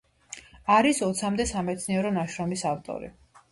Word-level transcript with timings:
არის 0.75 1.01
ოცამდე 1.09 1.47
სამეცნიერო 1.51 2.15
ნაშრომის 2.19 2.67
ავტორი. 2.75 3.15